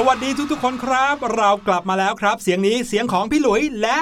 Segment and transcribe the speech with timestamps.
[0.00, 3.98] สวัสดีทุกๆคนครับ เรากลับมาแล้วครับ เสียงนี้เสียงของพี่หลุยและ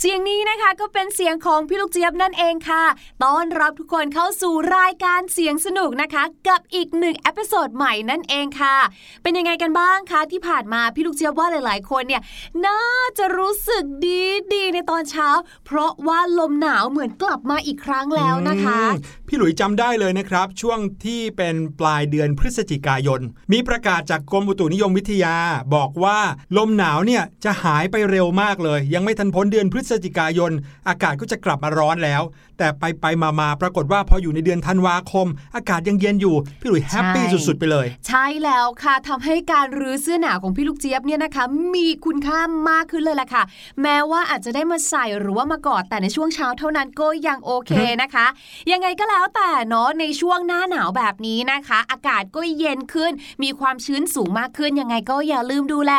[0.00, 2.84] เสียงนี้นะคะก็เป็นเสียงของพี่ลูกเจี๊ยบนั่นเองค่ะ
[3.24, 8.76] ต้อนรับทุกคนเข้าสู่รายการเสียงสนุกนะคะ กับอีกหนึ่ง episode ใหม่นั่นเองค่ะ
[9.22, 12.22] เป็นยังไงกันบ้างคะที่ผ่านมาพี่ลูกเจี๊ยบว่าหลายๆ คนเนี่ย
[12.66, 12.82] น่า
[13.18, 14.22] จะรู้สึกดี
[14.52, 15.28] ดีในตอนเช้า
[15.66, 18.80] เพราะว่าลมหนาวเหมือนกลับมาอีกครั้งแล้วนะคะ
[19.28, 23.20] พี่หลุยจำได้เลยนะครับ ช่วงที่เป็นปลายเดือนพฤศจิกายน
[23.52, 25.36] มีประกาศจากกรมอุตุนิยมวิทยา
[25.74, 26.18] บอกว่า
[26.56, 30.52] ลมหนาวเนี่ยจะหายไปเร็วมากเลย ยังไม่ทันพ้นเดือนพฤศจิกายน
[30.88, 32.22] อากาศก็จะกลับมาร้อนแล้ว
[32.58, 41.44] แต่ไปไปมามาปรากฏว่าพออยู่ในเดือนธันวาคม อากาศยังเย็นอยู่ พี่หลุยแฮปปี้ใช่สุดๆไปเลย ใช่แล้วค่ะทำให้การรื้อเสื้อหนาวของพี่ลูกเจี๊ยบเนี่ยนะคะ
[41.74, 42.38] มีคุณค่า
[42.70, 43.42] มากขึ้นเลยล่ะค่ะ
[43.82, 47.72] แม้ว่าอาจจะได้มาใส่หรือว่ามากอดแต่ในช่วงเช้าเท่านั้นก็ยังโอเค
[48.02, 48.26] นะคะ
[48.72, 53.12] ยังไงก็แล้วแต่เนาะในช่วงหน้าหนาวแบบนี้นะคะ อากาศก็เย็นขึ้น
[53.42, 55.92] มีความชื้นสูงมากขึ้นยังไงก็อย่าลืมดูแล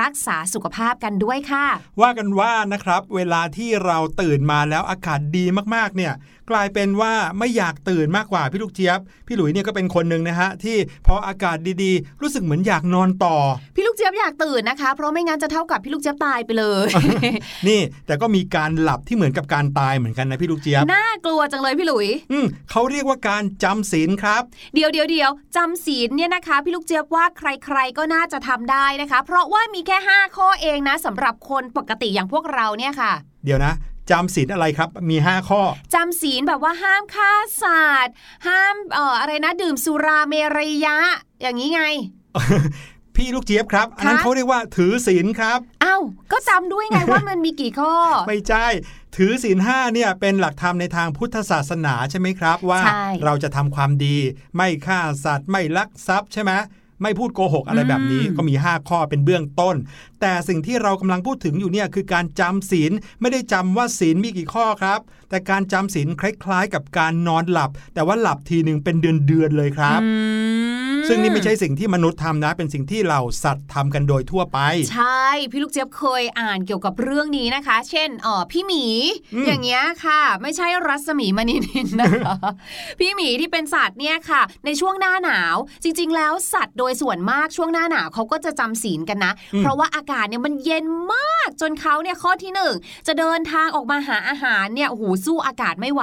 [0.00, 1.66] รักษาสุขภาพกันด้วยค่ะ
[2.00, 6.05] ว่ากันว่านะครับ เวลาที่เราตื่นมาแล้วอากาศดีมากๆเนี่ย
[6.50, 10.76] กลายเป็นว่าไม่อยากตื่นมากกว่าพี่ลูกเจี๊ยบ พี่หลุยเนี่ยก็เป็นคนหนึ่งนะฮะที่
[11.06, 13.36] พออากาศดีๆ รู้สึกเหมือนอยากนอนต่อ
[13.76, 16.88] พี่ลูกเจี๊ยบอยากตื่นนะคะ เพราะไม่งั้นจะเท่ากับพี่ลูกเจี๊ยบตายไปเลย
[17.68, 24.42] นี่แต่ก็มีการหลับที่เหมือนกับการตายเหมือนกันนะพี่ลูกเจี๊ยบน่ากลัวจังเลยพี่หลุย อืมเขาเรียกว่าการจำศีลครับ
[24.74, 33.12] เดี๋ยวเดี๋ยวเดี๋ยวจำศีลเนี่ยนะคะ พี่ลูกเจี๊ยบว่าใครๆก็น่าจะทำได้นะคะ เพราะว่ามีแค่ 5 ข้อเองนะสำหรับคนปกติอย่างพวกเราเนี่ยค่ะ
[33.44, 33.74] เดี๋ยวนะ
[34.10, 35.60] จำศีลอะไรครับ มี 5 ข้อ
[35.94, 37.32] จำศีลแบบว่าห้ามฆ่า
[37.62, 38.14] สัตว์
[38.46, 40.98] ห้ามเอ่ออะไรนะดื่มสุราเมรยะ
[41.42, 41.82] อย่างนี้ไง
[43.16, 47.94] พี่ลูกเจี๊ยบครับ อันนั้นคะเขาเรียกว่าถือศีลครับอ้าวก็จำด้วยไงว่ามันมีกี่ข้อ
[48.28, 48.66] ไม่ใช่
[49.16, 54.16] ถือศีลห้าเนี่ยเป็นหลักธรรมในทางพุทธศาสนาใช่ไหมครับ ว่าใช่เราจะทำความดี
[54.56, 56.52] ไม่ฆ่าสัตว์ไม่ลักทรัพย์ใช่ไหม
[57.02, 59.76] ไม่พูดโกหกอะไรแบบนี้ก็มี 5 ข้อเป็นเบื้องต้น
[60.20, 70.10] แต่สิ่งที่เรากำลังพูดถึงอยู่เนี่ยคือการจำศีลไม่ได้จำว่าศีลมีกี่ข้อครับ แต่การจำศีลคล้ายๆ กับการนอนหลับ แต่ว่าหลับทีหนึ่งเป็นเดือนๆเลยครับอื
[70.95, 74.58] มซึ่งนี่ไม่ใช่สิ่งที่มนุษย์ทำนะ เป็นสิ่งที่เราสัตว์ทำกันโดยทั่วไป
[74.92, 78.84] ใช่ พี่ลูกเจี๊ยบเคยอ่านเกี่ยวกับเรื่องนี้นะคะ เช่นเออพี่หมี
[79.34, 82.36] อืมอย่างเงี้ยค่ะ ไม่ใช่รัศมีมณีนินนะคะ
[82.98, 92.74] พี่หมีที่เป็นสัตว์เนี่ยค่ะ ในช่วงหน้าหนาว จริง ๆ แล้วสัตว์โดยส่วนมากช่วงหน้าหนาวเขาก็จะจำศีลกันนะ เพราะว่าอากาศเนี่ยมันเย็นมากจนเขาเนี่ยข้อที่หนึ่ง
[93.06, 96.02] จะเดินทางออกมาหาอาหารเนี่ยโอ้โหสู้อากาศไม่ไหว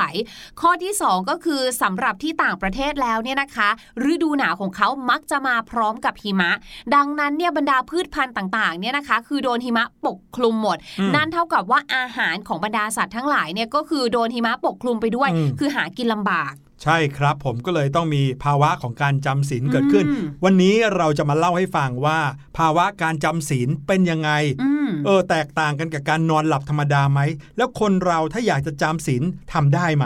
[0.62, 3.70] ข้อที่สองก็คือสำหรับที่ต่างประเทศแล้วเนี่ยนะคะ
[4.12, 6.52] ฤดูหนาวของเขามักจะมาพร้อมกับหิมะ
[6.96, 16.54] ดังนั้นเนี่ยบรรดาพืชพันธุ์ต่างๆเนี่ยนะคะ คือโดนหิมะปกคลุมหมดอืมนั่นเท่ากับว่าอาหารของบรรดาสัตว์ทั้งหลายเนี่ยก็คือโดนหิมะปกคลุมไปด้วยอืมคือหากินลำบาก
[16.84, 22.20] ใช่ครับผมก็เลยต้องมีภาวะของการจำศีลเกิดขึ้นอืมวันนี้เราจะมาเล่าให้ฟังว่า
[22.58, 24.30] ภาวะการจำศีลเป็นยังไง
[24.64, 27.20] อืม เออแตกต่างกันกับการนอนหลับธรรมดาไหม
[27.58, 29.24] แล้วคนเราถ้าอยากจะจำศีล
[29.54, 30.06] ทำได้ไหม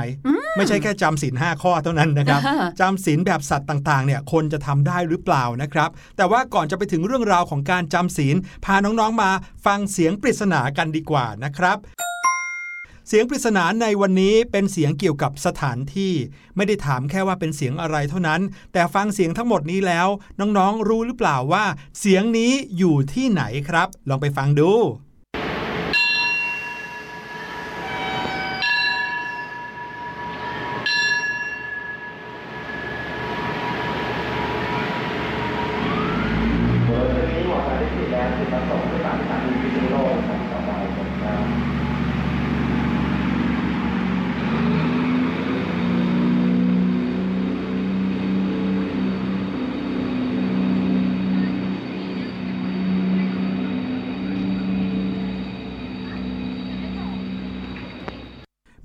[0.57, 8.35] ไม่ใช่แค่จำศีลห้าข้อเท่านั้นนะครับอ่าจำศีลแบบสัตว์ต่างๆเนี่ยคนจะทำได้หรือเปล่านะครับ แต่ว่าก่อนจะไปถึงเรื่องราวของการจำศีล
[8.65, 9.31] พาน้องๆมา
[9.65, 11.77] ฟังเสียงปริศนากันดีกว่านะครับ
[13.09, 16.13] เสียงปริศนาในวันนี้เป็นเสียงเกี่ยวกับสถานที่
[16.55, 18.41] ไม่ได้ถามแค่ว่าเป็นเสียงอะไรเท่านั้น
[18.73, 20.07] แต่ฟังเสียงทั้งหมดนี้แล้ว
[20.39, 21.65] น้องๆรู้หรือเปล่าว่า
[21.99, 24.71] เสียงนี้อยู่ที่ไหนครับ ลองไปฟังดู
[36.85, 40.69] โดยจุดนี้หมอสารที่สี่แล้วจุดประสงค์ที่สามสถานีพิษณุโลกครับต่อไป
[41.23, 41.45] ครับ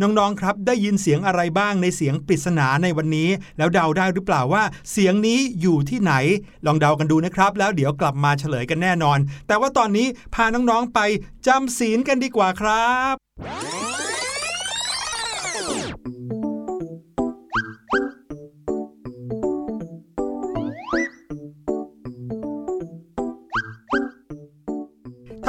[0.02, 3.28] น้องๆครับได้ยินเสียงอะไรบ้างในเสียงปริศนาในวันนี้
[3.58, 6.12] แล้วเดาได้หรือเปล่าว่า เสียงนี้อยู่ที่ไหน
[6.66, 11.00] ลองเดากันดูนะครับ แล้วเดี๋ยวกลับมาเฉลยกันแน่นอน แต่ว่าตอนนี้พาน้องๆไป
[11.46, 14.01] จำศีลกันดีกว่าครับ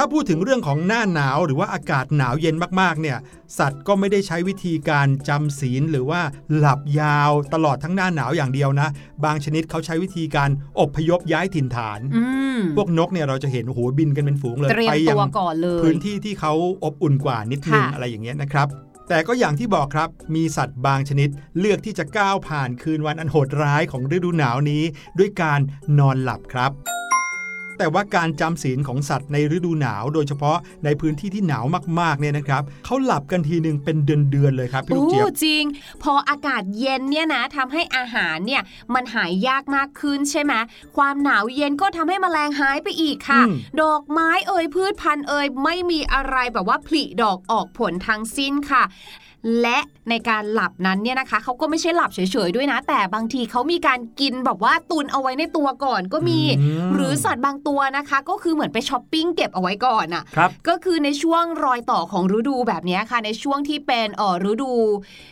[0.04, 3.18] าพูดถึงเรื่องของหน้าหนาวหรือว่าอากาศหนาวเย็นมากๆเนี่ย
[3.58, 6.20] สัตว์ก็ไม่ได้ใช้วิธีการจำศีลหรือว่า
[6.56, 8.88] หลับยาวตลอดทั้งหน้าหนาวอย่างเดียวนะ
[9.24, 12.24] บางชนิดเขาใช้วิธีการอบพยพย้ายถิ่นฐานอื
[12.56, 16.52] มพวกนกเนี่ยเราจะเห็นโอ้โหบินกันเป็นฝูงเลยเตรียมไปยัตัวก่อนเลยพื้นที่ที่เขา
[16.84, 18.68] อบอุ่นกว่านิดนึงค่ะอะไรอย่างเงี้ยนะครับ
[19.08, 24.82] แต่ก็อย่างที่บอกครับ มีสัตว์บางชนิดเลือกที่จะก้าวผ่านคืนวันอันโหดร้ายของฤดูหนาวนี้
[25.18, 25.60] ด้วยการ
[25.98, 26.72] นอนหลับครับ
[27.78, 31.64] แต่ว่าการจำศีลของสัตว์ในฤดูหนาว โดยเฉพาะในพื้นที่ที่หนาว
[32.00, 35.64] มากๆเนี่ยนะครับเขาหลับกันทีหนึ่งเป็นเดือนๆเลยครับพี่ลูกเจี๊ยบโอ้จริง
[36.02, 38.62] พออากาศเย็นเนี่ยนะทำให้อาหารเนี่ย
[38.94, 40.52] มันหายยากมากขึ้นใช่ไหม
[40.96, 48.82] ความหนาวเย็นก็ทำให้แมลงหายไปอีกค่ะอืมดอกไม้เอ่ยพืชพันธุ์เอ่ยไม่มีอะไรแบบว่าผลิดอกออกผลทั้งสิ้นค่ะ
[49.60, 49.78] และ
[50.10, 64.72] ในการหลับนั้นเนี่ยนะคะเขาก็ไม่ใช่หลับเฉยๆด้วยนะ แต่บางทีเขามีการกินแบบว่าตุนเอาไว้ในตัวก่อนก็มีอืมหรือสัตว์บางตัวนะคะ ก็คือเหมือนไปช้อปปิ้งเก็บเอาไว้ก่อนอะครับก็คือในช่วงรอยต่อของฤดูแบบเนี้ยค่ะ ในช่วงที่เป็นเอ่อฤดู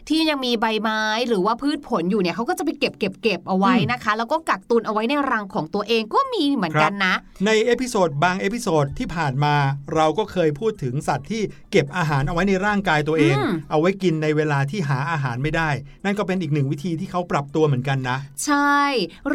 [0.09, 7.15] ที่ยังมีใบไม้หรือว่าพืชผลอยู่เนี่ยเขาก็จะไปเก็บเก็บเก็บเอาไว้นะคะ แล้วก็กักตุนเอาไว้ในรังของตัวเองก็มีเหมือนกันนะ
[7.47, 9.55] ใน episode บาง episode ที่ผ่านมา
[9.95, 15.71] เราก็เคยพูดถึงสัตว์ที่เก็บอาหารเอาไว้ในร่างกายตัวเองอืมเอาไว้กินในเวลาที่หาอาหารไม่ได้
[16.05, 18.81] นั่นก็เป็นอีกหนึ่งวิธีที่เขาปรับตัวเหมือนกันนะ ใช่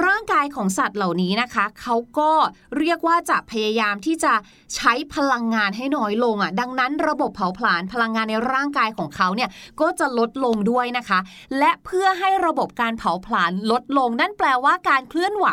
[0.05, 2.31] ร่างกายของสัตว์เหล่านี้นะคะเขาก็
[2.77, 4.33] เรียกว่าจะพยายามที่จะ
[4.75, 9.49] ใช้พลังงานให้น้อยลงอะ ดังนั้นระบบเผาผลาญพลังงานในร่างกายของเขาเนี่ย
[9.81, 11.19] ก็จะลดลงด้วยนะคะ
[11.59, 15.47] และเพื่อให้ระบบการเผาผลาญลดลง นั่นแปลว่าการเคลื่อนไหว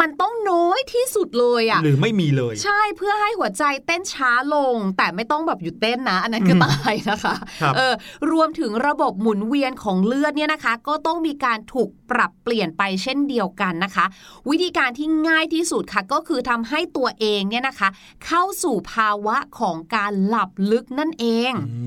[0.00, 7.92] มันต้องน้อยที่สุดเลยอะหรือไม่มีเลย ใช่เพื่อให้หัวใจเต้นช้าลง แต่ไม่ต้องแบบหยุดเต้นนะ อันนั้นคือมตายนะคะครับเออ
[8.30, 14.04] รวมถึงระบบหมุนเวียนของเลือดเนี่ยนะคะ ก็ต้องมีการถูกปรับเปลี่ยนไปเช่นเดียวกันนะคะ
[14.50, 17.88] วิธีการที่ง่ายที่สุดค่ะก็คือทำให้ตัวเองเนี่ยนะคะ
[18.26, 21.80] เข้าสู่ภาวะของการหลับลึกนั่นเองอื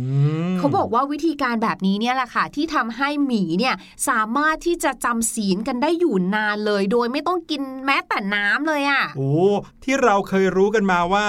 [0.52, 3.76] มเขาบอกว่าวิธีการแบบนี้เนี่ยแหละค่ะ ที่ทำให้หมีเนี่ย
[4.10, 9.32] สามารถที่จะจำศีลกันได้อยู่นานเลย โดยไม่ต้องกินแม้แต่น้ำเลยอะ่ะโอ้
[9.84, 11.28] ที่เราเคยรู้กันมาว่า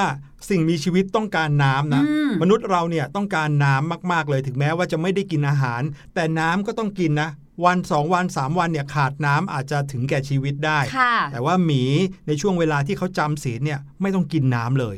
[0.51, 5.83] สิ่งมีชีวิตต้องการน้ำนะอืมมนุษย์เราเนี่ยต้องการน้ำมากๆเลยถึงแม้ว่าจะไม่ได้กินอาหาร
[6.15, 7.31] แต่น้ำก็ต้องกินนะ
[7.65, 11.83] วันสองวันสามวันเนี่ยขาดน้ำอาจจะถึงแก่ชีวิตได้ค่ะแต่ว่าหมี
[12.27, 14.97] ในช่วงเวลาที่เขาจำศีลเนี่ยไม่ต้องกินน้ำเลย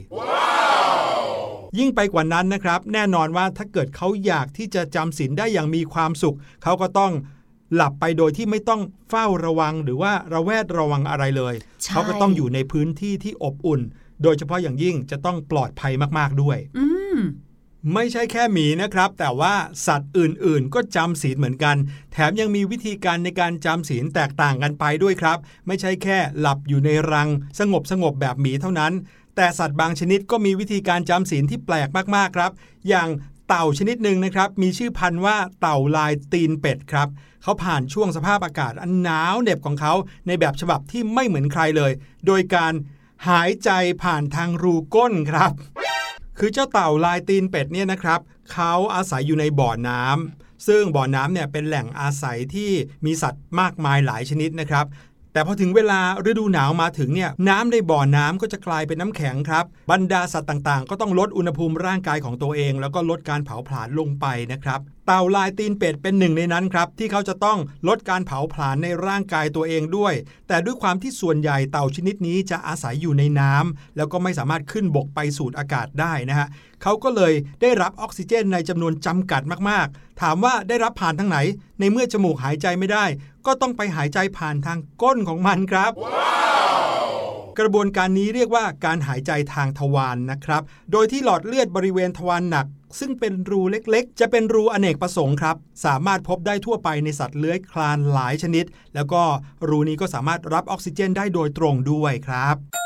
[1.78, 7.12] ยิ่งไปกว่านั้นนะครับ แน่นอนว่าถ้าเกิดเขาอยากที่จะจำศีลได้อย่างมีความสุข เขาก็ต้อง
[7.74, 13.80] หลับไปโดยที่ไม่ต้องเฝ้าระวังหรือว่าระแวดระวังอะไรเลยใช่เขาก็ต้องอยู่ในพื้นที่ที่อบอุ่น
[14.22, 17.18] โดยเฉพาะอย่างยิ่งจะต้องปลอดภัยมากๆด้วยอืม
[17.94, 19.54] ไม่ใช่แค่หมีนะครับ แต่ว่า
[19.86, 21.76] สัตว์อื่นๆ ก็จำศีลเหมือนกัน
[22.12, 28.92] แถมยังมีวิธีการในการจำศีลแตกต่างกันไปด้วยครับ ไม่ใช่แค่หลับอยู่ในรัง สงบสงบๆแบบหมีเท่านั้น
[29.36, 32.52] แต่สัตว์บางชนิดก็มีวิธีการจำศีลที่แปลกมากๆครับ
[32.88, 33.08] อย่าง
[33.48, 37.08] เต่าชนิดหนึ่งนะครับ มีชื่อพันธุ์ว่าเต่าลายตีนเป็ดครับ
[37.42, 39.92] เขาผ่านช่วงสภาพอากาศอันหนาวเหน็บของเขา
[40.26, 41.92] ในแบบฉบับที่ไม่เหมือนใครเลย
[42.26, 42.72] โดยการ
[43.28, 43.70] หายใจ
[44.02, 45.52] ผ่านทางรูก้นครับ
[46.38, 48.20] คือเจ้าเต่าลายตีนเป็ดเนี่ยนะครับ
[48.52, 52.70] เขาอาศัยอยู่ในบ่อน้ำซึ่งบ่อน้ำเนี่ยเป็นแหล่งอาศัยที่
[53.04, 54.86] มีสัตว์มากมายหลายชนิดนะครับ
[55.36, 56.00] แต่พอถึงเวลา
[56.30, 70.14] ฤดูหนาวมาถึงเนี่ยน้ำในบ่อน้ำก็จะกลายเป็นน้ำแข็งครับ บรรดาสัตว์ต่างๆ ก็ต้องลดอุณหภูมิร่างกายของตัวเอง แล้วก็ลดการเผาผลาญลงไปนะครับเต่าลายตีนเป็ดเป็นหนึ่งในนั้นครับ ที่เขาจะต้องลดการเผาผลาญในร่างกายตัวเองด้วย
[70.48, 76.48] แต่ด้วยความที่ส่วนใหญ่เต่าชนิดนี้จะอาศัยอยู่ในน้ำแล้วก็ไม่สามารถขึ้นบกไปสูดอากาศได้นะฮะ
[76.82, 81.38] เขาก็เลยได้รับออกซิเจนในจำนวนจำกัดมากๆ ถามว่าได้รับผ่านทางไหน
[81.80, 83.04] ในเมื่อจมูกหายใจไม่ได้
[83.46, 85.92] ก็ต้องไปหายใจผ่านทางก้นของมันครับ
[87.58, 90.62] กระบวนการนี้เรียกว่าการหายใจทางทวารนนะครับ
[90.92, 92.66] โดยที่หลอดเลือดบริเวณทวารหนัก
[92.98, 99.22] ซึ่งเป็นรูเล็กๆ จะเป็นรูอเนกประสงค์ครับ สามารถพบได้ทั่วไปในสัตว์เลื้อยคลานหลายชนิด แล้วก็
[99.68, 102.85] รูนี้ก็สามารถรับออกซิเจนได้โดยตรงด้วยครับ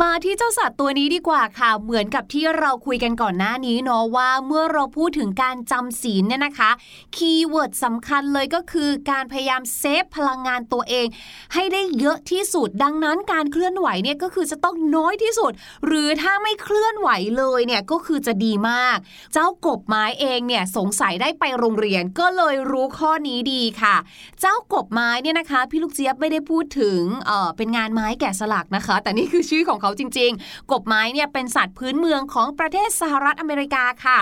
[0.00, 6.70] มาที่เจ้าสัตว์ตัวนี้ดีกว่าค่ะ เหมือนกับที่เราคุยกันก่อนหน้านี้เนาะว่าเมื่อเราพูดถึงการจำศีลเนี่ยนะคะ
[7.16, 11.06] keyword สำคัญเลยก็คือการพยายาม save พลังงานตัวเอง
[11.54, 15.52] ให้ได้เยอะที่สุด ดังนั้นการเคลื่อนไหวเนี่ยก็คือจะต้องน้อยที่สุด
[15.86, 18.96] หรือถ้าไม่เคลื่อนไหวเลยเนี่ยก็คือจะดีมาก
[19.32, 23.96] เจ้ากบไม้เองเนี่ยสงสัยได้ไปโรงเรียนก็เลยรู้ข้อนี้ดีค่ะ
[24.40, 34.18] เจ้ากบไม้เนี่ยนะคะ พี่ลูกเจี๊ยบไม่ได้พูดถึงเออเป็นงานไม้แกะสลักนะคะ แต่นี่คือชื่อของเขาจริง ๆ กบไม้เนี่ยเป็นสัตว์พื้นเมืองของประเทศสหรัฐอเมริกาค่ะ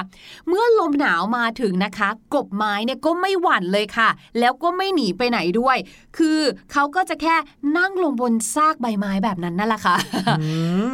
[0.48, 4.08] เมื่อลมหนาวมาถึงนะคะ กบไม้เนี่ยก็ไม่หวั่นเลยค่ะ
[4.40, 5.76] แล้วก็ไม่หนีไปไหนด้วย
[6.18, 6.40] คือ
[6.72, 7.36] เขาก็จะแค่
[7.78, 9.96] นั่งลงบนซากใบไม้แบบนั้นนั่นแหละค่ะ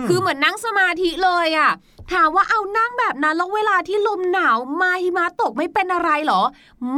[0.08, 1.68] คือเหมือนนั่งสมาธิเลยอะ่
[2.12, 6.42] ถามว่าเอานั่งแบบนั้นแล้วเวลาที่ลมหนาวมาหิมะตกไม่เป็นอะไรหรอ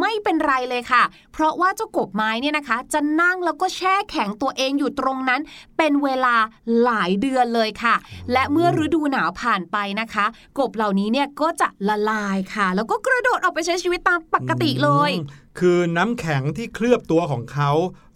[0.01, 1.03] ไม่เป็นไรเลยค่ะ
[1.33, 5.41] เพราะว่าเจ้ากบไม้เนี่ยนะคะ จะนั่งแล้วก็แช่แข็งตัวเองอยู่ตรงนั้น
[5.77, 6.35] เป็นเวลา
[6.83, 7.95] หลายเดือนเลยค่ะ
[8.33, 10.27] และเมื่อฤดูหนาวผ่านไปนะคะ
[10.59, 15.13] กบเหล่านี้เนี่ยก็จะละลายค่ะ แล้วก็กระโดดออกไปใช้ชีวิตตามปกติเลย
[15.61, 17.71] คือน้ำแข็งที่เคลือบตัวของเขา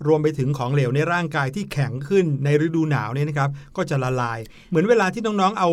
[0.07, 4.39] รวมไปถึงของเหลวในร่างกายที่แข็งขึ้นในฤดูหนาวเนี่ยนะครับ ก็จะละลาย
[4.71, 5.71] เหมือนเวลาที่น้องๆเอา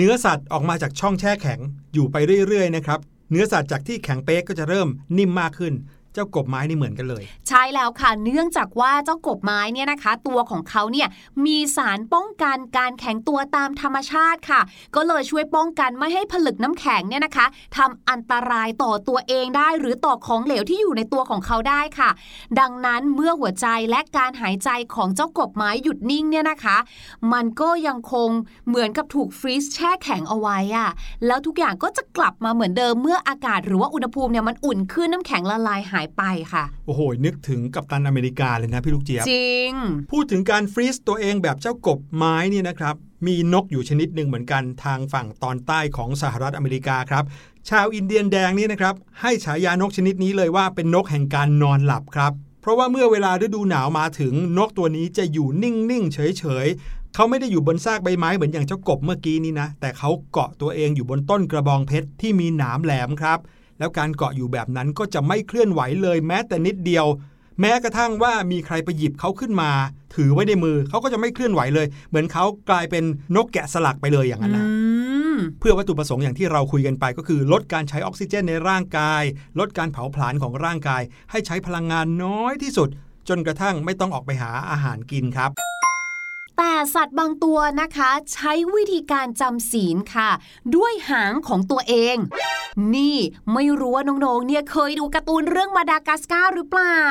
[0.00, 1.60] เนื้อสัตว์ออกมาจากช่องแช่แข็ง
[1.94, 2.16] อยู่ไป
[2.48, 3.00] เรื่อยๆนะครับ
[3.30, 4.88] เนื้อสัตว์จากที่แข็งเป๊กก็จะเริ่ม
[5.18, 5.74] นิ่มมากขึ้น
[6.18, 11.08] จ้ากบไม้นี่เหมือนกันเลย ใช่แล้วค่ะเนื่องจากว่าเจ้ากบไม้เนี่ยนะคะ ตัวของเขาเนี่ย
[11.46, 14.60] มีสารป้องกันการแข็งตัวตามธรรมชาติค่ะ
[14.96, 17.46] ก็เลยช่วยป้องกันไม่ให้ผลึกน้ำแข็งเนี่ยนะคะ
[17.76, 22.10] ทำอันตรายต่อตัวเองได้หรือต่อของเหลวที่อยู่ในตัวของเขาได้ค่ะ
[22.60, 26.76] ดังนั้นเมื่อหัวใจและการหายใจของเจ้ากบไม้หยุดนิ่งเนี่ยนะคะ
[27.32, 28.28] มันก็ยังคง
[28.68, 30.90] เหมือนกับถูกฟรีซแช่แข็งเอาไว้อะ
[31.26, 39.72] แล้วทุกอย่างก็จะกลับมาเหมือนเดิมเมื่ออากาศหรือว่าอุณหภูมิเนี่ยมันอุ่นขึ้นน้ำแข็งละลายหายไปค่ะ โอ้โห นึกถึงกัปตันอเมริกาเลยนะพี่ลูกเจี๊ยบ จริง
[40.12, 42.94] พูดถึงการฟรีซตัวเองแบบเจ้ากบไม้นี่นะครับ
[43.26, 47.24] มีนกอยู่ชนิดหนึ่งเหมือนกันทางฝั่งตอนใต้ของสหรัฐอเมริกาครับ
[47.68, 63.38] ชาวอินเดียนแดงนี่นะครับ ให้ฉายานกชนิดนี้เลยว่าเป็นนกแห่งการนอนหลับครับ เพราะว่าเมื่อเวลาฤดูหนาวมาถึงนกตัวนี้จะอยู่นิ่งๆเฉยๆเขาไม่ได้อยู่บนซากใบไม้เหมือนอย่างเจ้ากบเมื่อกี้นี้นะแต่เขาเกาะตัวเองอยู่บนต้นกระบองเพชรที่มีหนามแหลมครับ
[63.78, 67.06] แล้วการเกาะอยู่แบบนั้นก็จะไม่เคลื่อนไหวเลยแม้แต่นิดเดียว
[67.60, 69.70] แม้กระทั่งว่ามีใครไปหยิบเขาขึ้นมา
[70.14, 73.04] ถือไว้ในมือเขาก็จะไม่เคลื่อนไหวเลย เหมือนเขากลายเป็น
[73.36, 74.72] นกแกะสลักไปเลยอย่างนั้นนะอื
[75.36, 79.22] มเพื่อวัตถุประสงค์อย่างที่เราคุยกันไปก็คือ ลดการใช้ออกซิเจนในร่างกาย
[79.58, 82.88] ลดการเผาผลาญของร่างกาย ให้ใช้พลังงานน้อยที่สุด
[83.28, 85.77] จนกระทั่งไม่ต้องออกไปหาอาหารกินครับ
[86.58, 90.30] แต่สัตว์บางตัวนะคะ ใช้วิธีการจำศีลค่ะ
[90.76, 92.16] ด้วยหางของตัวเอง
[92.94, 93.16] นี่
[93.52, 97.02] ไม่รู้ว่าน้องๆเนี่ยเคยดูการ์ตูนเรื่องมาดากัสการ์หรือเปล่า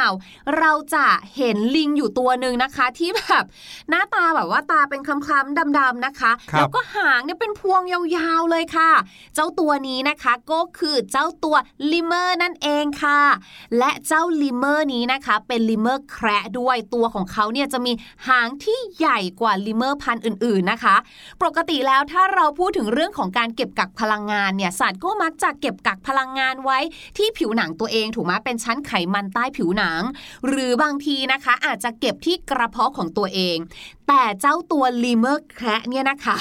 [0.58, 3.44] เราจะเห็นลิงอยู่ตัวหนึ่งนะคะ ที่แบบ
[3.90, 8.92] หน้าตาแบบว่าตาเป็นคล้ำๆดำๆนะคะครับแล้วก็หางเนี่ยเป็นพวงยาวๆเลยค่ะ
[9.36, 11.56] เจ้าตัวนี้นะคะก็คือเจ้าตัว
[11.92, 13.22] ลิเมอร์นั่นเองค่ะ
[13.78, 17.92] และเจ้าลิเมอร์นี้นะคะ เป็นลิเมอร์แคระด้วยตัวของเขาเนี่ยจะมี
[18.28, 20.96] หางที่ใหญ่กว่าลิเมอร์พันธุ์อื่น ๆนะคะ
[21.44, 26.80] ปกติแล้วถ้าเราพูดถึงเรื่องของการเก็บกักพลังงานเนี่ยสัตว์ก็มักจะเก็บกักพลังงานไว้
[27.18, 30.02] ที่ผิวหนังตัวเองถูกไหมเป็นชั้นไขมันใต้ผิวหนัง
[30.48, 33.58] หรือบางทีนะคะอาจจะเก็บที่กระเพาะของตัวเอง
[34.08, 36.38] แต่เจ้าตัวลิเมอร์แคระเนี่ยนะคะ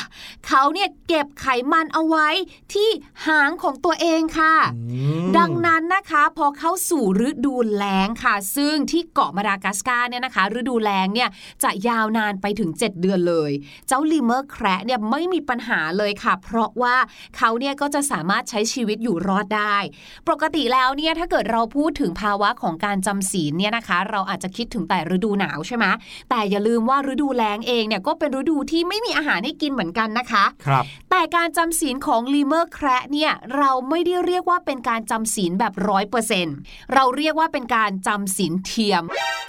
[0.47, 2.29] เขาเนี่ยเก็บไขมันเอาไว้
[2.75, 2.89] ที่
[3.27, 4.55] หางของตัวเองค่ะ
[4.93, 11.29] อืมดังนั้นนะคะพอเข้าสู่ฤดูแล้งค่ะ ซึ่งที่เกาะมาดากัสการ์เนี่ยนะคะ ฤดูแล้งเนี่ย
[11.65, 13.51] จะยาวนานไปถึง 7 เดือนเลย
[13.89, 16.97] เจ้าลิเมอร์แคระเนี่ยไม่มีปัญหาเลยค่ะ เพราะว่า
[17.37, 19.77] เขาเนี่ยก็จะสามารถใช้ชีวิตอยู่รอดได้
[20.29, 25.85] ปกติแล้วเนี่ยถ้าเกิดเราพูดถึงภาวะของการจำศีลเนี่ยนะคะ เราอาจจะคิดถึงแต่ฤดูหนาวใช่ไหม
[26.31, 36.47] แต่อย่าลืมว่าฤดูแล้งเองเนี่ยก็เป็นฤดูที่ไม่มีอาหารให้กินเหมือนกันนะคะครับแต่การจำศีลของลีเมอร์แคระเนี่ยเราไม่ได้เรียกว่าเป็นการจำศีลแบบร้อยเปอร์เซ็น
[36.95, 39.03] เราเรียกว่าเป็นการจำศีลเทียม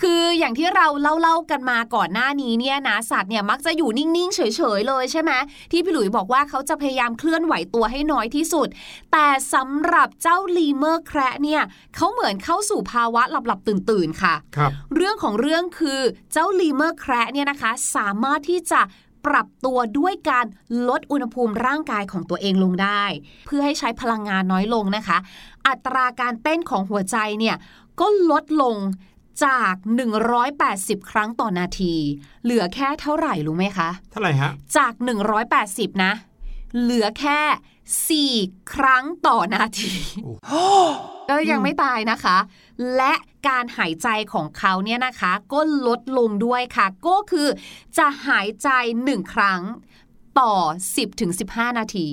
[0.03, 0.87] คืออย่างที่เรา
[1.21, 4.41] เล่าๆกันมาก่อนหน้านี้เนี่ยนะสัตว์เนี่ยมักจะอยู่นิ่งๆเฉ
[4.77, 5.31] ยๆเลยใช่ไหม
[5.71, 8.67] ที่พี่หลุยบอกว่าเขาจะพยายามเคลื่อนไหวตัวให้น้อยที่สุด
[9.11, 11.61] แต่สำหรับเจ้าลีเมอร์แคระเนี่ย
[11.95, 15.99] เขาเหมือนเข้าสู่ภาวะหลับๆตื่นๆค่ะครับเรื่องของเรื่องคือ
[16.33, 18.81] เจ้าลีเมอร์แคระเนี่ยนะคะสามารถที่จะ
[19.25, 20.45] ปรับตัวด้วยการ
[20.89, 23.03] ลดอุณหภูมิร่างกายของตัวเองลงได้
[23.45, 25.17] เพื่อให้ใช้พลังงานน้อยลงนะคะ
[25.67, 27.55] อัตราการเต้นของหัวใจเนี่ย
[27.99, 28.75] ก็ลดลง
[29.45, 29.73] จาก
[30.43, 31.95] 180 ครั้งต่อนาที
[32.43, 34.93] เหลือแค่เท่าไหร่รู้ไหมคะ เท่าไหร่ฮะ จาก
[35.47, 36.13] 180 นะ
[36.81, 37.39] เหลือแค่
[37.95, 39.93] 4 ครั้งต่อนาที
[41.29, 42.37] ก็ยังไม่ตายนะคะ
[42.95, 43.13] และ
[43.47, 47.47] การหายใจของเขาเนี่ยนะคะ ก็ลดลงด้วยค่ะ ก็คือ
[47.97, 48.69] จะหายใจ
[49.01, 49.61] 1 ครั้ง
[50.39, 50.53] ต่อ
[50.87, 52.07] 10ถึง15 นาที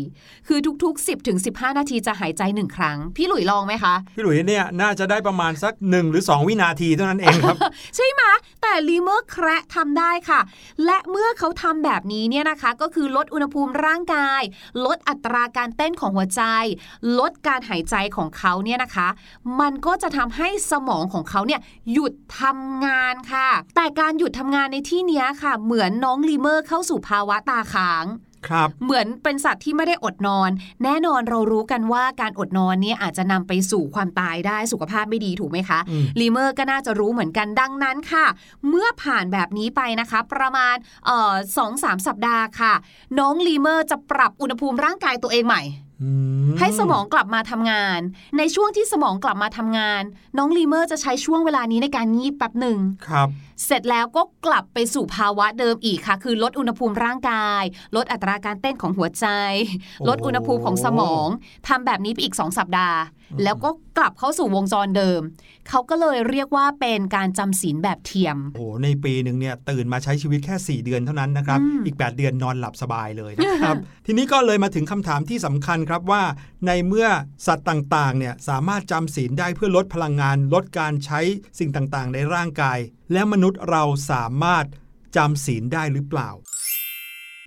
[0.49, 7.57] คือทุก ๆ 10ถึง15 นาทีจะหายใจ1ครั้ง พี่หลุยลองไหมคะ พี่หลุยเนี่ยน่าจะได้ประมาณสัก 1 หรือ 2 วินาทีเท่านั้นเองครับ
[7.97, 8.23] ใช่ไหม
[8.63, 10.41] แต่ลีเมอร์แคระทำได้ค่ะ
[10.85, 14.43] และเมื่อเขาทำแบบนี้เนี่ยนะคะ ก็คือลดอุณหภูมิร่างกาย
[14.87, 16.43] ลดอัตราการเต้นของหัวใจ
[17.19, 19.09] ลดการหายใจของเขาเนี่ยนะคะ
[19.61, 21.61] มันก็จะทำให้สมองของเขาเนี่ย
[21.93, 28.07] หยุดทำงานค่ะ แต่การหยุดทำงานในที่เนี้ยค่ะ เหมือนน้องลีเมอร์เข้าสู่ภาวะตาค้าง
[28.49, 30.51] ครับเหมือนเป็นสัตว์ที่ไม่ได้อดนอน
[30.85, 38.27] แน่นอนเรารู้กันว่าการอดนอนเนี่ยอาจจะนำไปสู่ความตายได้สุขภาพไม่ดีถูกไหมคะอืมลีเมอร์ก็น่าจะรู้เหมือนกันดังนั้นค่ะ
[38.69, 40.77] เมื่อผ่านแบบนี้ไปนะคะ ประมาณ
[41.07, 42.75] เอ่อสองสามสัปดาห์ค่ะ
[43.19, 45.63] น้องลีเมอร์จะปรับอุณหภูมิร่างกายตัวเองใหม่
[46.03, 46.11] อื
[46.51, 48.01] มให้สมองกลับมาทำงาน
[48.39, 50.03] ในช่วงที่สมองกลับมาทำงาน
[50.39, 52.79] น้องลีเมอร์จะใช้ช่วงเวลานี้ในการงีบแป๊บหนึ่ง
[53.09, 53.29] ครับ
[53.67, 57.63] เสร็จแล้วก็กลับไปสู่ภาวะเดิมอีกค่ะ คือลดอุณหภูมิร่างกาย
[57.97, 59.27] ลดอัตราการเต้นของหัวใจ
[60.01, 61.27] โอ้ลดอุณหภูมิของสมอง
[61.69, 62.99] ทำแบบนี้ไปอีก 2 สัปดาห์
[63.45, 65.21] แล้วก็กลับเข้าสู่วงจรเดิม
[65.69, 76.23] เขาก็เลยเรียกว่าเป็นการจำศีลแบบเทียมโอ้โหในปีหนึ่งเนี่ยตื่นมาใช้ชีวิตแค่ 4 เดือนเท่านั้นนะครับอืมอีก 8 เดือนนอนหลับสบายเลยนะครับ ทีนี้ก็เลยมาถึงคำถามที่สำคัญครับว่า
[76.67, 77.09] ในเมื่อ
[77.47, 81.21] สัตว์ต่างๆเนี่ยสามารถจำศีลได้เพื่อลดพลังงาน ลดการใช้
[81.59, 82.79] สิ่งต่างๆ ในร่างกาย
[83.13, 84.65] และมนุษย์เราสามารถ
[85.17, 86.31] จำศีลได้หรือเปล่า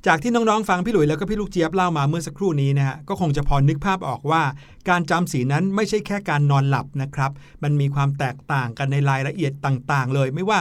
[0.07, 4.43] จากที่น้องๆฟังพี่หลุยแล้วก็พี่ลูกเจี๊ยบเล่ามาเมื่อสักครู่นี้นะฮะก็คงจะพอนึกภาพออกว่า
[4.89, 7.31] การจำศีลนั้นไม่ใช่แค่การนอนหลับนะครับ
[7.63, 10.59] มันมีความแตกต่างกันในรายละเอียดต่างๆ เลย ไม่ว่า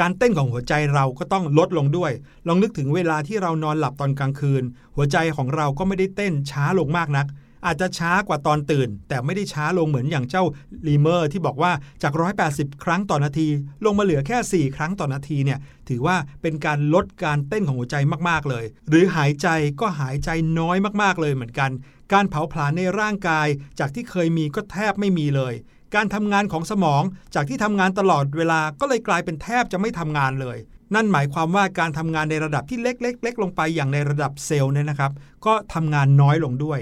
[0.00, 2.12] การเต้นของหัวใจเราก็ต้องลดลงด้วย
[2.46, 4.62] ลองนึกถึงเวลาที่เรานอนหลับตอนกลางคืน
[4.96, 7.26] หัวใจของเราก็ไม่ได้เต้นช้าลงมากนัก
[7.66, 10.44] อาจจะช้ากว่าตอนตื่น แต่ไม่ได้ช้าลงเหมือนอย่างเจ้า
[10.86, 12.12] ลีเมอร์ที่บอกว่าจาก
[12.48, 13.48] 180 ครั้งต่อนาที
[13.84, 17.96] ลงมาเหลือแค่ 4 ครั้งต่อนาทีเนี่ยถือว่าเป็นการลดการเต้นของหัวใจ
[18.28, 19.48] มากๆเลย หรือหายใจ
[19.80, 21.70] ก็หายใจน้อยมากๆเลยเหมือนกัน
[22.12, 25.54] การเผาผลาญในร่างกาย จากที่เคยมีก็แทบไม่มีเลย
[25.94, 27.02] การทำงานของสมอง
[27.34, 30.58] จากที่ทำงานตลอดเวลาก็เลยกลายเป็นแทบจะไม่ทำงานเลย
[30.94, 35.12] นั่นหมายความว่าการทำงานในระดับที่เล็กๆเล็กลงไปอย่างในระดับเซลล์เนี่ยนะครับ
[35.46, 36.80] ก็ทำงานน้อยลงด้วย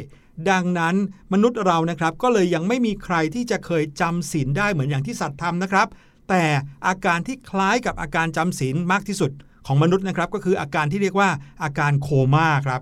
[0.51, 0.95] ดังนั้น
[1.33, 5.89] มนุษย์เรานะครับก็เลยยังไม่มีใครที่จะเคยจำศีลได้เหมือนอย่างที่สัตว์ทำนะครับ
[6.29, 6.45] แต่
[6.87, 9.31] อาการที่คล้ายกับอาการจำศีลมากที่สุด
[9.67, 11.31] ของมนุษย์นะครับก็คืออาการที่เรียกว่า
[11.63, 12.81] อาการโคม่าครับ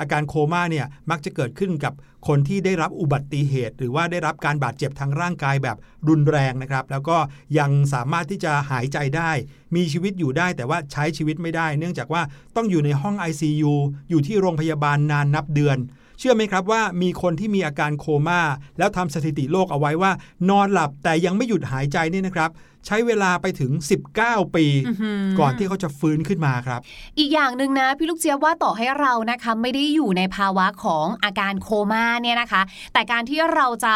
[0.00, 1.92] อาการโคม่าเนี่ยมักจะเกิดขึ้นกับ
[2.28, 5.76] คนที่ได้รับอุบัติเหตุ หรือว่าได้รับการบาดเจ็บทางร่างกายแบบ
[6.08, 7.16] รุนแรงนะครับ แล้วก็
[7.58, 9.30] ยังสามารถที่จะหายใจได้
[9.76, 12.22] มีชีวิตอยู่ได้แต่ว่าใช้ชีวิตไม่ได้ เนื่องจากว่า
[12.56, 13.72] ต้องอยู่ในห้อง ICU
[14.10, 15.78] อยู่ที่โรงพยาบาลนานนับเดือน
[16.20, 18.40] เชื่อไหมครับว่ามีคนที่มีอาการโคม่า
[18.78, 20.12] แล้วทำสถิติโลกเอาไว้ว่า
[20.50, 22.50] นอนหลับแต่ยังไม่หยุดหายใจเนี่ยนะครับ
[22.86, 23.72] ใช้เวลาไปถึง
[24.14, 26.80] 19 ปีอื้อหือก่อนที่เขาจะฟื้นขึ้นมาครับ
[27.18, 32.62] อีกอย่างหนึ่งนะ พี่ลูกเจี๊ยบว่าต่อให้เรานะคะไม่ได้อยู่ในภาวะของอาการโคม่าเนี่ยนะคะ
[32.92, 33.94] แต่การที่เราจะ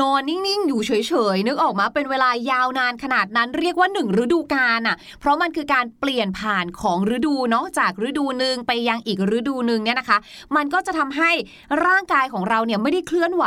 [0.00, 0.92] นอนนิ่ง ๆ อยู่เฉ
[1.34, 10.18] ย ๆ นึกออกมาเป็นเวลายาวนานขนาดนั้นเรียกว่าหนึ่งฤดูกาลอะ เพราะมันคือการเปลี่ยนผ่านของฤดูเนาะจากฤดูหนึ่งไปยังอีกฤดูหนึ่งเนี่ยนะคะ
[10.56, 11.30] มันก็จะทำให้
[11.86, 13.44] ร่างกายของเราเนี่ยไม่ได้เคลื่อนไหว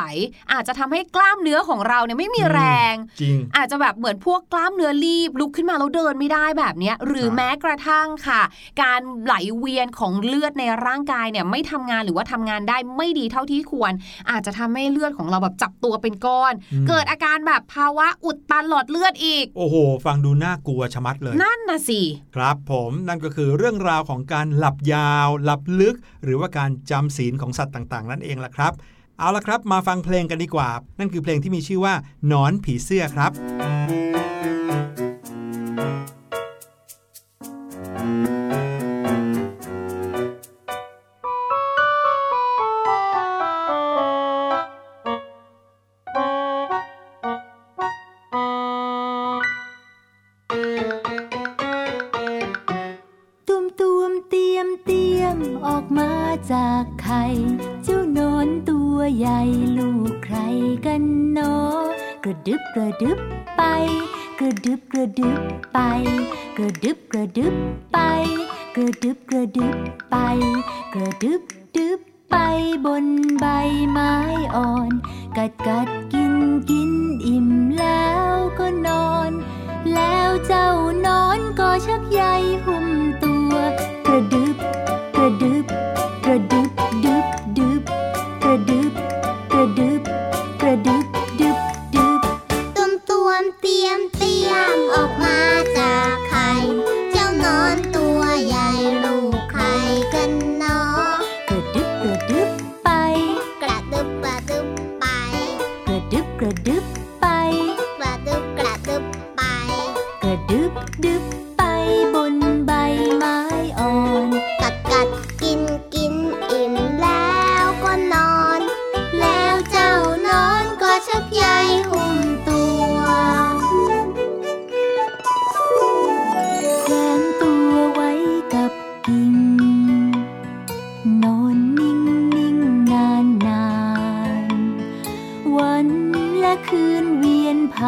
[0.54, 2.62] อาจจะทำให้กล้ามเนื้อของเราเนี่ยไม่มีแร
[2.93, 8.42] ง จริง อาจจะแบบเหมือนพวกกล้ามเนื้อรีบลุกขึ้นมาแล้วเดินไม่ได้แบบเนี้ยหรือใช่แม้กระทั่งค่ะ
[8.82, 13.92] การไหลเวียนของเลือดในร่างกายเนี่ยไม่ทำงานหรือว่าทำงานได้ไม่ดีเท่าที่ควร
[14.30, 16.54] อาจจะทำให้เลือดของเราแบบจับตัวเป็นก้อน
[16.88, 22.02] เกิดอาการแบบภาวะอุดตันหลอดเลือดอีก โอ้โห ฟังดูน่ากลัวชะมัดเลย นั่นน่ะสิ
[22.36, 28.74] ครับผมนั่นก็คือเรื่องราวของการหลับยาว หลับลึก หรือว่าการจำศีลของสัตว์ต่างๆ นั่นเองล่ะครับ
[29.20, 31.94] เอาละครับ มาฟังเพลงกันดีกว่า นั่นคือเพลงที่มีชื่อว่า
[32.28, 33.32] หนอนผีเสื้อครับ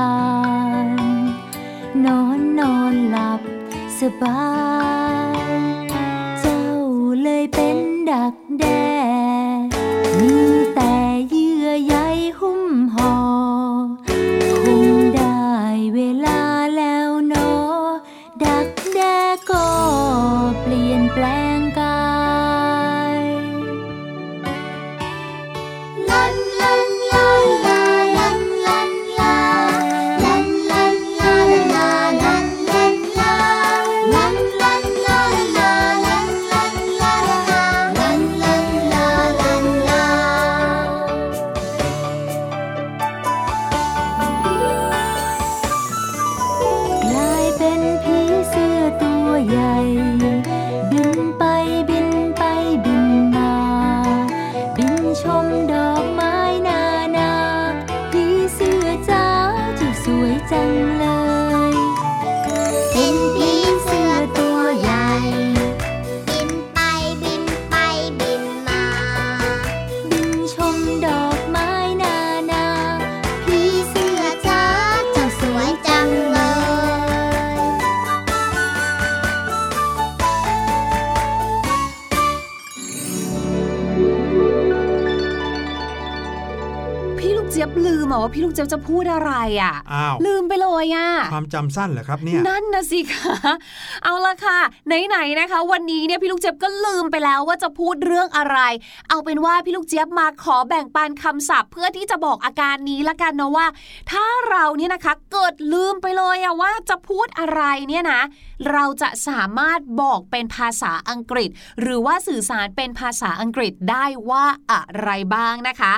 [0.06, 0.12] า
[0.86, 0.88] น
[2.06, 3.42] นอนนอนหลับ
[4.00, 4.67] สบาย
[88.58, 93.36] เจี๊ยบจะพูดอะไรอะอ้าวลืมไปเลยอะ ความจำสั้นเหรอครับเนี่ย นั่นนะสิคะ
[94.04, 98.58] เอาละค่ะไหนๆนะคะ วันนี้เนี่ยพี่ลูกเจี๊ยบก็ลืมไปแล้วว่าจะพูดเรื่องอะไร
[99.10, 103.68] เอาเป็นว่าพี่ลูกเจี๊ยบมาขอแบ่งปันคำศัพท์ เพื่อที่จะบอกอาการนี้ละกันนะว่า
[104.12, 108.22] ถ้าเราเนี่ยนะคะเกิดลืมไปเลยอะว่าจะพูดอะไรเนี่ยนะ
[108.72, 111.50] เราจะสามารถบอกเป็นภาษาอังกฤษ
[111.82, 115.94] หรือว่าสื่อสารเป็นภาษาอังกฤษได้ว่าอะไรบ้างนะคะ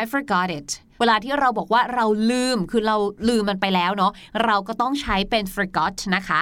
[0.00, 0.68] I forgot it
[1.00, 2.96] เวลาที่เราบอกว่าเราลืมคือเรา
[3.28, 4.12] ลืมมันไปแล้วเนาะ
[4.44, 6.40] เราก็ต้องใช้เป็น forgot นะคะ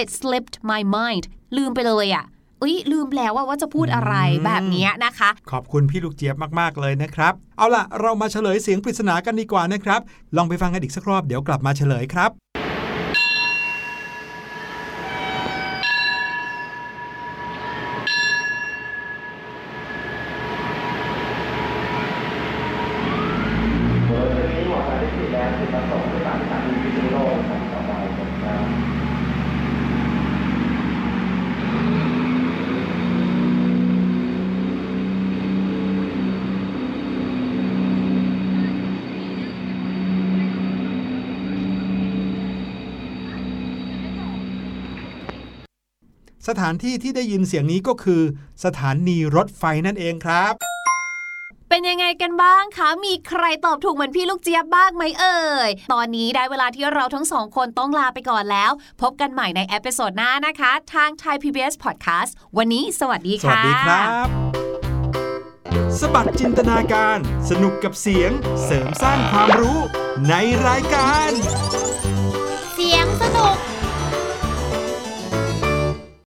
[0.00, 1.24] it slipped my mind
[1.56, 2.24] ลืมไปเลยอะ่ะ
[2.62, 10.00] อุ้ยลืมแล้วว่าว่าจะพูดอะไรอืมแบบเนี้ยนะคะ ขอบคุณพี่ลูกเจี๊ยบมาก ๆ เลยนะครับ เอาล่ะ เรามาเฉลยเสียงปริศนากันดีกว่านะครับ
[10.36, 12.32] ลองไปฟังกันอีกสักรอบเดี๋ยวกลับมาเฉลยครับ
[24.08, 28.64] โดยเรื่องนี้หมอสารที่สี่แล้วคือมาส่งที่ปากสถานีพิษณุโลกครับต่อไปนะครับ
[46.48, 48.22] สถานที่ที่ได้ยินเสียงนี้ก็คือ
[48.64, 50.52] สถานีรถไฟนั่นเองครับ
[51.68, 58.70] เป็นยังไงกันบ้างคะ มีใครตอบถูกเหมือนพี่ลูกเจี๊ยบบ้างไหมเอ่ย ตอนนี้ได้เวลาที่เราทั้งสองคนต้องลาไปก่อนแล้ว
[59.02, 67.18] พบกันใหม่ใน episode หน้านะคะ ทาง Thai PBS Podcast วันนี้สวัสดีค่ะ สวัค่ะสดีครับสะบัดจินตนาการ
[67.50, 68.30] สนุกกับเสียง
[68.64, 69.78] เสริมสร้างความรู้
[70.28, 70.34] ใน
[70.66, 71.30] รายการ